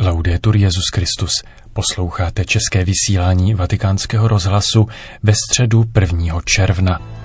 [0.00, 1.30] Laudetur Jezus Christus.
[1.72, 4.88] Posloucháte české vysílání Vatikánského rozhlasu
[5.22, 6.40] ve středu 1.
[6.44, 7.23] června.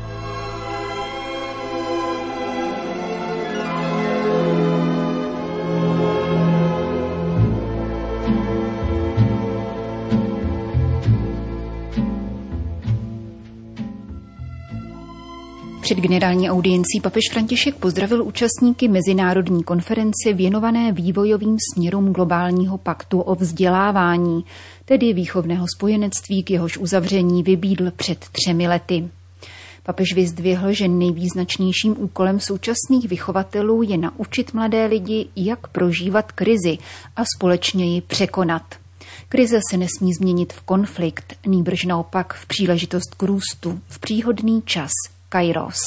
[16.09, 24.45] Generální audiencí papež František pozdravil účastníky mezinárodní konference věnované vývojovým směrům globálního paktu o vzdělávání,
[24.85, 29.09] tedy výchovného spojenectví, k jehož uzavření vybídl před třemi lety.
[29.83, 36.77] Papež vyzdvihl, že nejvýznačnějším úkolem současných vychovatelů je naučit mladé lidi, jak prožívat krizi
[37.15, 38.63] a společně ji překonat.
[39.29, 44.91] Krize se nesmí změnit v konflikt, nýbrž naopak v příležitost k růstu, v příhodný čas–
[45.29, 45.79] Kairos.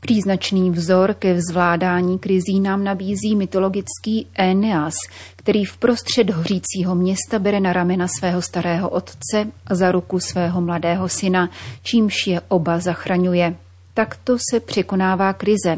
[0.00, 4.94] Příznačný vzor ke zvládání krizí nám nabízí mytologický Eneas,
[5.36, 10.60] který v prostřed hořícího města bere na ramena svého starého otce a za ruku svého
[10.60, 11.50] mladého syna,
[11.82, 13.56] čímž je oba zachraňuje.
[13.94, 15.76] Takto se překonává krize.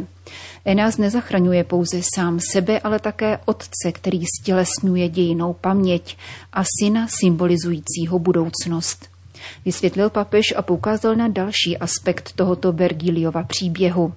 [0.64, 6.16] Eneas nezachraňuje pouze sám sebe, ale také otce, který stělesňuje dějinou paměť
[6.52, 9.13] a syna symbolizujícího budoucnost.
[9.64, 14.12] Vysvětlil papež a poukázal na další aspekt tohoto Vergiliova příběhu.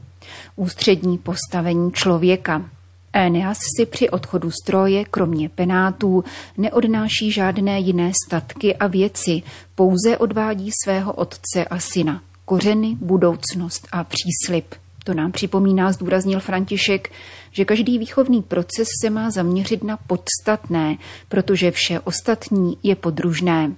[0.55, 2.69] Ústřední postavení člověka.
[3.13, 6.23] Éneas si při odchodu stroje, kromě penátů,
[6.57, 9.41] neodnáší žádné jiné statky a věci,
[9.75, 14.75] pouze odvádí svého otce a syna, kořeny, budoucnost a příslip.
[15.03, 17.11] To nám připomíná, zdůraznil František,
[17.51, 20.97] že každý výchovný proces se má zaměřit na podstatné,
[21.29, 23.71] protože vše ostatní je podružné.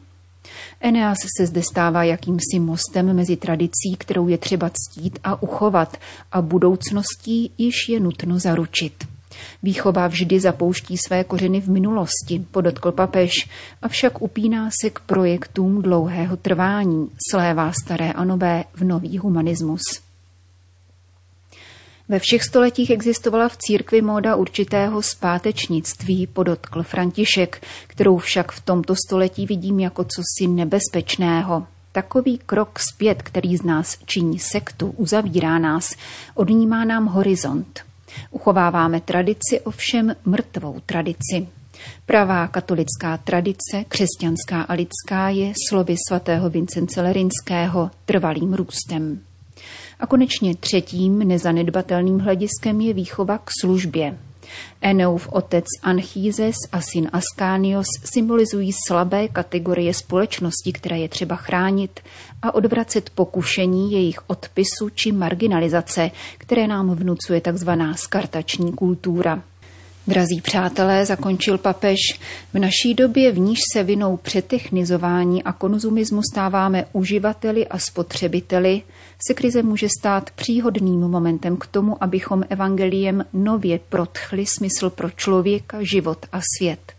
[0.81, 5.97] Eneas se zde stává jakýmsi mostem mezi tradicí, kterou je třeba ctít a uchovat,
[6.31, 8.94] a budoucností již je nutno zaručit.
[9.64, 13.31] Výchova vždy zapouští své kořeny v minulosti, podotkl papež,
[13.81, 19.81] avšak upíná se k projektům dlouhého trvání, slévá staré a nové v nový humanismus.
[22.09, 28.95] Ve všech stoletích existovala v církvi móda určitého zpátečnictví, podotkl František, kterou však v tomto
[29.08, 31.67] století vidím jako cosi nebezpečného.
[31.92, 35.89] Takový krok zpět, který z nás činí sektu, uzavírá nás,
[36.36, 37.80] odnímá nám horizont.
[38.31, 41.48] Uchováváme tradici, ovšem mrtvou tradici.
[42.05, 49.29] Pravá katolická tradice, křesťanská a lidská, je slovy svatého Vincence Lerinského trvalým růstem.
[49.99, 54.17] A konečně třetím nezanedbatelným hlediskem je výchova k službě.
[54.82, 61.99] Eneův otec Anchízes a syn Askánios symbolizují slabé kategorie společnosti, které je třeba chránit
[62.42, 67.70] a odvracet pokušení jejich odpisu či marginalizace, které nám vnucuje tzv.
[67.95, 69.43] skartační kultura.
[70.08, 71.98] Drazí přátelé, zakončil papež,
[72.54, 78.81] v naší době, v níž se vinou přetechnizování a konzumismu stáváme uživateli a spotřebiteli,
[79.27, 85.77] se krize může stát příhodným momentem k tomu, abychom evangeliem nově protchli smysl pro člověka,
[85.83, 86.93] život a svět.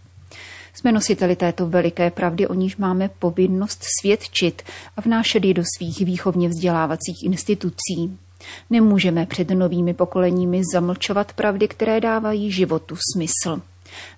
[0.75, 4.63] Jsme nositeli této veliké pravdy, o níž máme povinnost svědčit
[4.97, 8.19] a vnášet ji do svých výchovně vzdělávacích institucí.
[8.71, 13.63] Nemůžeme před novými pokoleními zamlčovat pravdy, které dávají životu smysl.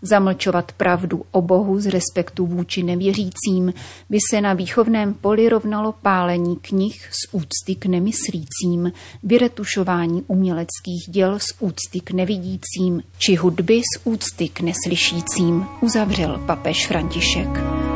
[0.03, 3.75] Zamlčovat pravdu o Bohu z respektu vůči nevěřícím
[4.11, 11.39] by se na výchovném poli rovnalo pálení knih z úcty k nemyslícím, vyretušování uměleckých děl
[11.39, 17.92] z úcty k nevidícím či hudby z úcty k neslyšícím, uzavřel papež František.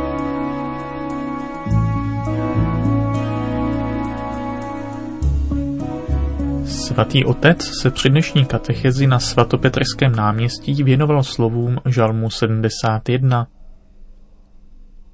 [6.97, 13.47] Svatý otec se při dnešní katechezi na svatopetrském náměstí věnoval slovům žalmu 71.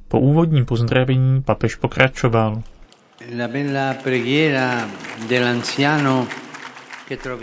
[0.08, 2.62] Po úvodním pozdravení papež pokračoval.
[3.38, 4.88] La bella preghiera
[5.28, 6.26] dell'anziano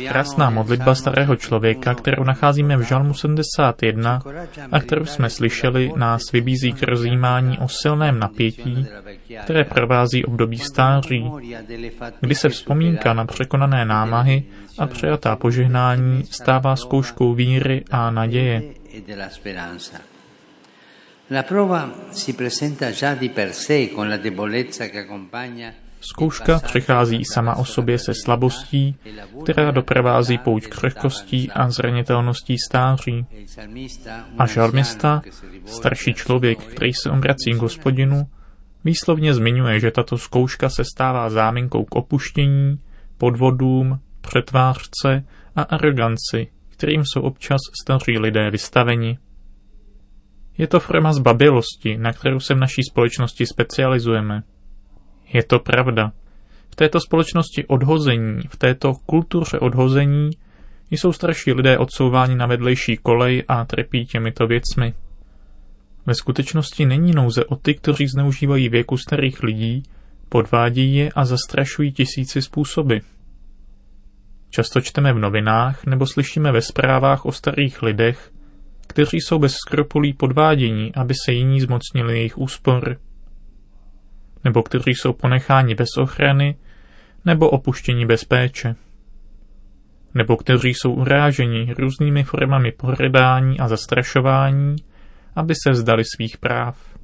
[0.10, 4.22] Krásná modlitba starého člověka, kterou nacházíme v Žalmu 71
[4.72, 8.88] a kterou jsme slyšeli, nás vybízí k rozjímání o silném napětí,
[9.44, 11.32] které provází období stáří,
[12.20, 14.44] kdy se vzpomínka na překonané námahy
[14.78, 18.64] a přejatá požehnání stává zkouškou víry a naděje.
[21.32, 27.26] La prova si presenta già di per sé con la debolezza che accompagna Zkouška přichází
[27.26, 28.96] sama o sobě se slabostí,
[29.44, 33.26] která doprovází pouť křehkostí a zranitelností stáří.
[34.38, 35.22] A žalmista,
[35.66, 38.28] starší člověk, který se obrací k hospodinu,
[38.84, 42.80] výslovně zmiňuje, že tato zkouška se stává záminkou k opuštění,
[43.18, 45.24] podvodům, přetvářce
[45.56, 49.18] a aroganci, kterým jsou občas staří lidé vystaveni.
[50.58, 54.44] Je to forma zbabilosti, na kterou se v naší společnosti specializujeme.
[55.34, 56.12] Je to pravda.
[56.72, 60.30] V této společnosti odhození, v této kultuře odhození
[60.92, 64.94] jsou starší lidé odsouváni na vedlejší kolej a trpí těmito věcmi.
[66.06, 69.84] Ve skutečnosti není nouze o ty, kteří zneužívají věku starých lidí,
[70.30, 72.98] podvádí je a zastrašují tisíci způsoby.
[74.50, 78.32] Často čteme v novinách nebo slyšíme ve zprávách o starých lidech,
[78.88, 82.98] kteří jsou bez skrupulí podvádění, aby se jiní zmocnili jejich úspor,
[84.44, 86.56] nebo kteří jsou ponecháni bez ochrany,
[87.26, 88.76] nebo opuštění bez péče,
[90.14, 94.76] nebo kteří jsou uráženi různými formami pohrdání a zastrašování,
[95.36, 96.98] aby se vzdali svých práv.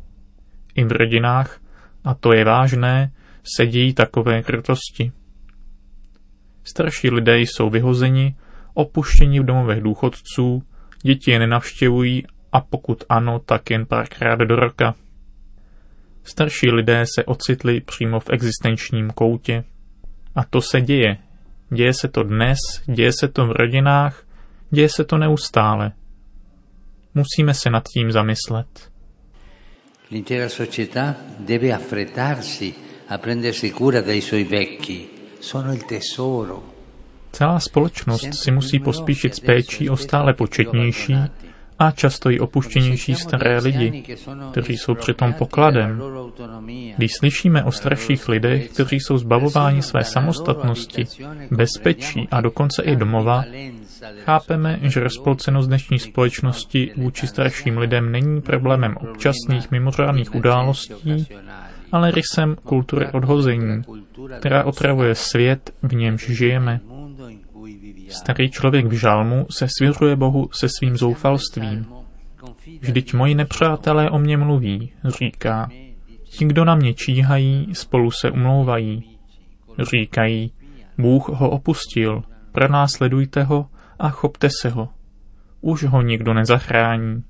[0.76, 1.60] I v rodinách,
[2.04, 3.12] a to je vážné,
[3.56, 5.12] se dějí takové krutosti.
[6.64, 8.36] Starší lidé jsou vyhozeni,
[8.74, 10.64] opuštěni v domovech důchodců,
[11.04, 14.96] děti je nenavštěvují a pokud ano, tak jen párkrát do roka.
[16.26, 19.64] Starší lidé se ocitli přímo v existenčním koutě.
[20.36, 21.18] A to se děje.
[21.70, 24.24] Děje se to dnes, děje se to v rodinách,
[24.70, 25.92] děje se to neustále.
[27.14, 28.68] Musíme se nad tím zamyslet.
[30.12, 32.74] L'intera società deve affrettarsi
[33.10, 35.08] a prendersi cura dei suoi vecchi.
[35.40, 36.64] Sono il tesoro.
[37.32, 41.16] Celá společnost si musí pospíšit s péčí o stále početnější
[41.80, 44.04] a často i opuštěnější staré lidi,
[44.52, 46.02] kteří jsou přitom pokladem.
[46.98, 51.06] Když slyšíme o starších lidech, kteří jsou zbavováni své samostatnosti,
[51.52, 53.44] bezpečí a dokonce i domova,
[54.26, 61.28] chápeme, že rozpolcenost dnešní společnosti vůči starším lidem není problémem občasných mimořádných událostí,
[61.92, 63.82] ale rysem kultury odhození,
[64.40, 66.80] která otravuje svět, v němž žijeme.
[68.16, 71.86] Starý člověk v žalmu se svěřuje Bohu se svým zoufalstvím.
[72.80, 75.70] Vždyť moji nepřátelé o mě mluví, říká.
[76.24, 79.18] Ti, kdo na mě číhají, spolu se umlouvají.
[79.92, 80.52] Říkají,
[80.98, 83.68] Bůh ho opustil, pronásledujte ho
[84.00, 84.90] a chopte se ho.
[85.62, 87.24] Už ho nikdo nezachrání.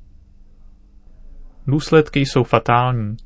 [1.67, 3.17] Důsledky jsou fatální.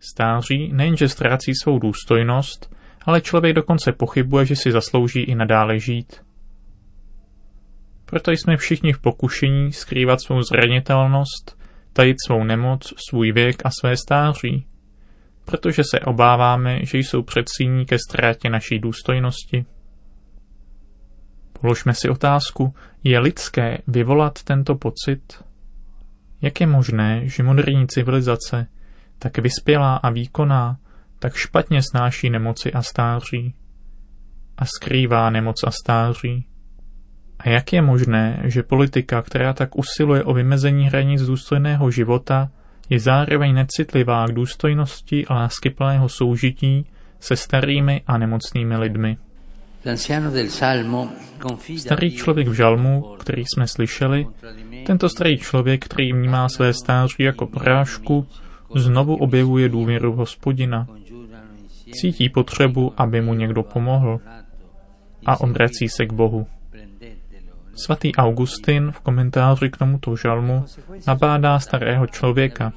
[0.00, 6.27] Stáří nejenže ztrácí svou důstojnost, ale člověk dokonce pochybuje, že si zaslouží i nadále žít.
[8.10, 11.58] Proto jsme všichni v pokušení skrývat svou zranitelnost,
[11.92, 14.66] tajit svou nemoc, svůj věk a své stáří,
[15.44, 19.64] protože se obáváme, že jsou předsíní ke ztrátě naší důstojnosti.
[21.60, 22.74] Položme si otázku,
[23.04, 25.44] je lidské vyvolat tento pocit?
[26.42, 28.66] Jak je možné, že moderní civilizace,
[29.18, 30.78] tak vyspělá a výkonná,
[31.18, 33.54] tak špatně snáší nemoci a stáří
[34.56, 36.46] a skrývá nemoc a stáří?
[37.38, 42.50] A jak je možné, že politika, která tak usiluje o vymezení hranic důstojného života,
[42.90, 46.86] je zároveň necitlivá k důstojnosti a láskyplného soužití
[47.20, 49.16] se starými a nemocnými lidmi?
[51.76, 54.26] Starý člověk v žalmu, který jsme slyšeli,
[54.86, 58.26] tento starý člověk, který vnímá své stáří jako porážku,
[58.76, 60.86] znovu objevuje důvěru v hospodina.
[61.92, 64.20] Cítí potřebu, aby mu někdo pomohl
[65.26, 66.46] a obrací se k Bohu.
[67.84, 70.64] Svatý Augustin v komentáři k tomuto žalmu
[71.06, 72.72] nabádá starého člověka.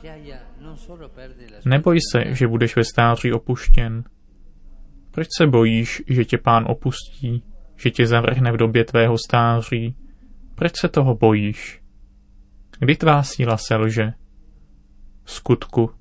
[1.65, 4.03] Neboj se, že budeš ve stáří opuštěn.
[5.11, 7.43] Proč se bojíš, že tě pán opustí,
[7.75, 9.95] že tě zavrhne v době tvého stáří?
[10.55, 11.81] Proč se toho bojíš?
[12.79, 14.13] Kdy tvá síla selže?
[15.23, 15.91] V skutku,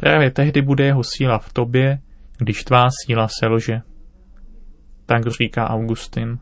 [0.00, 2.00] právě tehdy bude jeho síla v tobě,
[2.38, 3.80] když tvá síla selže.
[5.06, 6.38] Tak říká Augustin.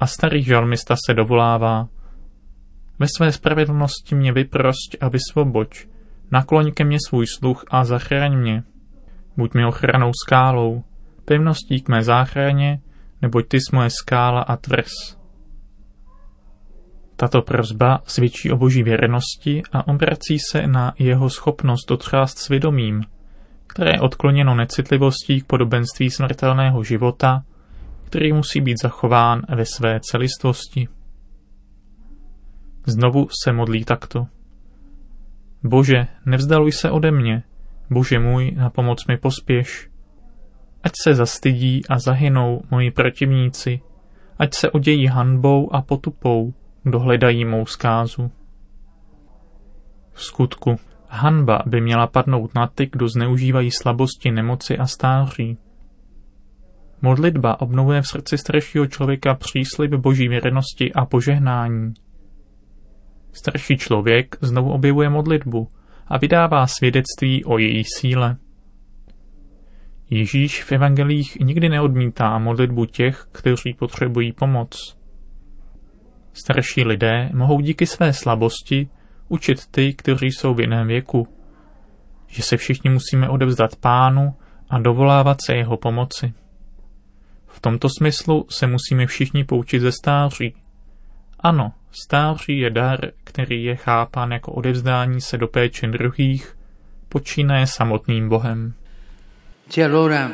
[0.00, 1.88] A starý žalmista se dovolává.
[2.98, 5.86] Ve své spravedlnosti mě vyprost a vysvoboď.
[6.30, 8.62] Nakloň ke mně svůj sluch a zachraň mě.
[9.36, 10.84] Buď mi ochranou skálou,
[11.24, 12.80] pevností k mé záchraně,
[13.22, 15.16] neboť ty jsi moje skála a tvrz.
[17.16, 23.04] Tato prozba svědčí o boží věrnosti a obrací se na jeho schopnost otřást svědomím,
[23.66, 27.44] které je odkloněno necitlivostí k podobenství smrtelného života
[28.14, 30.88] který musí být zachován ve své celistvosti.
[32.86, 34.26] Znovu se modlí takto.
[35.62, 37.42] Bože, nevzdaluj se ode mě,
[37.90, 39.90] Bože můj, na pomoc mi pospěš.
[40.82, 43.80] Ať se zastydí a zahynou moji protivníci,
[44.38, 48.30] ať se odějí hanbou a potupou, kdo hledají mou zkázu.
[50.12, 50.76] V skutku,
[51.08, 55.58] hanba by měla padnout na ty, kdo zneužívají slabosti nemoci a stáří.
[57.04, 61.94] Modlitba obnovuje v srdci staršího člověka příslib boží věrnosti a požehnání.
[63.32, 65.68] Starší člověk znovu objevuje modlitbu
[66.08, 68.36] a vydává svědectví o její síle.
[70.10, 74.96] Ježíš v evangelích nikdy neodmítá modlitbu těch, kteří potřebují pomoc.
[76.32, 78.88] Starší lidé mohou díky své slabosti
[79.28, 81.28] učit ty, kteří jsou v jiném věku,
[82.26, 84.34] že se všichni musíme odevzdat pánu
[84.70, 86.34] a dovolávat se jeho pomoci.
[87.54, 90.54] V tomto smyslu se musíme všichni poučit ze stáří.
[91.40, 96.56] Ano, stáří je dar, který je chápán jako odevzdání se do péče druhých,
[97.08, 98.74] počínaje samotným Bohem.
[99.68, 100.30] C'è allora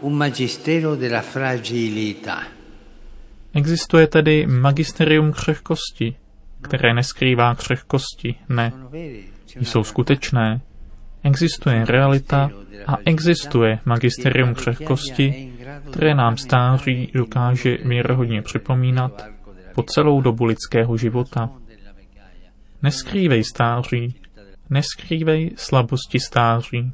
[0.00, 2.42] un magistero della fragilità.
[3.54, 6.16] Existuje tedy magisterium křehkosti,
[6.62, 8.72] které neskrývá křehkosti, ne,
[9.60, 10.60] jsou skutečné.
[11.22, 12.50] Existuje realita
[12.86, 15.53] a existuje magisterium křehkosti,
[15.94, 19.26] které nám stáří dokáže věrohodně připomínat
[19.74, 21.50] po celou dobu lidského života.
[22.82, 24.14] Neskrývej stáří,
[24.70, 26.92] neskrývej slabosti stáří.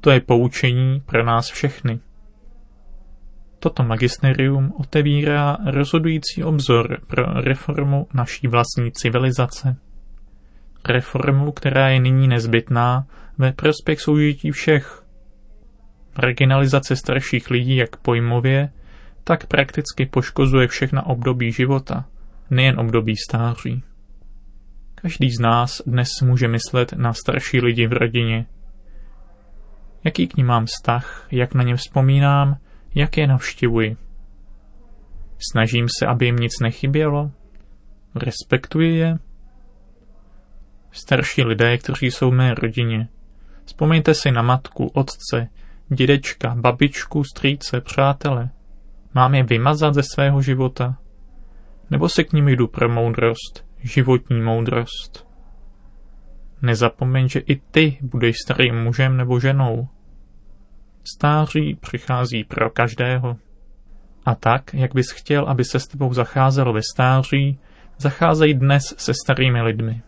[0.00, 2.00] To je poučení pro nás všechny.
[3.58, 9.76] Toto magisterium otevírá rozhodující obzor pro reformu naší vlastní civilizace.
[10.88, 13.06] Reformu, která je nyní nezbytná
[13.38, 14.99] ve prospěch soužití všech.
[16.16, 18.72] Marginalizace starších lidí jak pojmově,
[19.24, 22.04] tak prakticky poškozuje všechna období života,
[22.50, 23.82] nejen období stáří.
[24.94, 28.46] Každý z nás dnes může myslet na starší lidi v rodině.
[30.04, 32.56] Jaký k ním mám vztah, jak na ně vzpomínám,
[32.94, 33.96] jak je navštěvuji.
[35.52, 37.30] Snažím se, aby jim nic nechybělo?
[38.14, 39.18] Respektuji je?
[40.92, 43.08] Starší lidé, kteří jsou v mé rodině.
[43.64, 45.48] Vzpomeňte si na matku, otce,
[45.94, 48.50] dědečka, babičku, strýce, přátele.
[49.14, 50.96] Mám je vymazat ze svého života?
[51.90, 55.26] Nebo se k ním jdu pro moudrost, životní moudrost?
[56.62, 59.88] Nezapomeň, že i ty budeš starým mužem nebo ženou.
[61.14, 63.36] Stáří přichází pro každého.
[64.26, 67.58] A tak, jak bys chtěl, aby se s tebou zacházelo ve stáří,
[67.98, 70.02] zacházejí dnes se starými lidmi.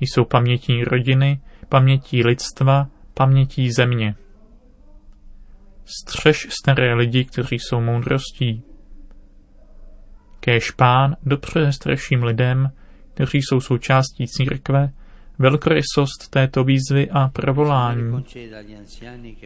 [0.00, 4.14] Jsou pamětí rodiny, pamětí lidstva, pamětí země.
[5.86, 8.62] Střež staré lidi, kteří jsou moudrostí.
[10.40, 12.70] Kéž pán dopře starším lidem,
[13.14, 14.92] kteří jsou součástí církve,
[15.38, 18.24] velkorysost této výzvy a provolání.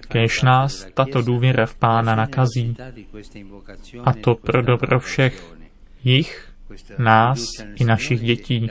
[0.09, 2.77] Kéž nás tato důvěra v Pána nakazí,
[4.05, 5.55] a to pro dobro všech,
[6.05, 6.53] jich,
[6.99, 7.45] nás
[7.75, 8.71] i našich dětí.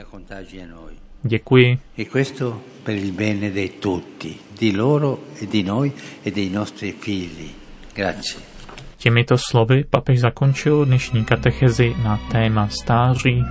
[1.22, 1.78] Děkuji.
[1.98, 6.92] E questo per il bene di tutti, di loro e di noi e dei nostri
[6.92, 7.50] figli.
[7.94, 8.40] Grazie.
[8.96, 13.44] Těmito slovy papež zakončil dnešní katechezi na téma stáří.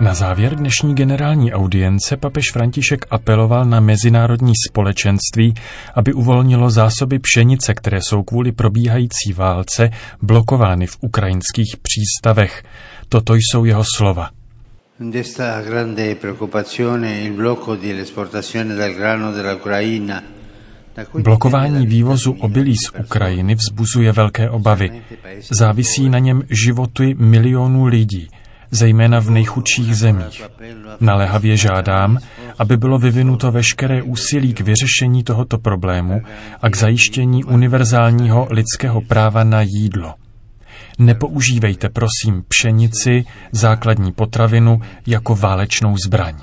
[0.00, 5.54] Na závěr dnešní generální audience papež František apeloval na mezinárodní společenství,
[5.94, 9.90] aby uvolnilo zásoby pšenice, které jsou kvůli probíhající válce
[10.22, 12.62] blokovány v ukrajinských přístavech.
[13.14, 14.30] Toto jsou jeho slova.
[15.00, 20.22] Desta grande preoccupazione il blocco dell'esportazione del grano dell'Ucraina
[21.22, 25.02] Blokování vývozu obilí z Ukrajiny vzbuzuje velké obavy.
[25.58, 28.28] Závisí na něm životy milionů lidí–
[28.70, 30.42] zejména v nejchudších zemích.
[31.00, 32.18] Naléhavě žádám,
[32.58, 36.22] aby bylo vyvinuto veškeré úsilí k vyřešení tohoto problému
[36.62, 40.14] a k zajištění univerzálního lidského práva na jídlo.
[40.98, 46.34] Nepoužívejte prosím pšenici, základní potravinu, jako válečnou zbraň.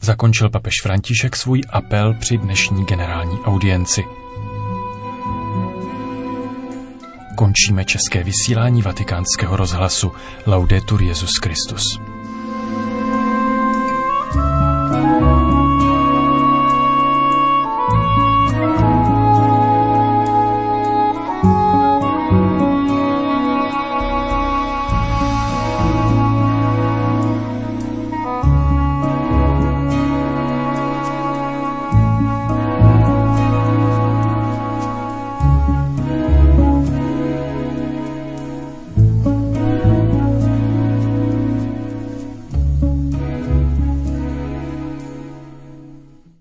[0.00, 4.04] Zakončil papež František svůj apel při dnešní generální audienci.
[7.36, 10.12] Končíme české vysílání vatikánského rozhlasu
[10.46, 12.15] Laudetur Jezus Christus.